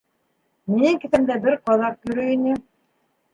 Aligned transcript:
Минең 0.71 0.97
кеҫәмдә 1.03 1.35
бер 1.43 1.59
ҡаҙаҡ 1.69 2.09
йөрөй 2.09 2.33
ине. 2.39 2.57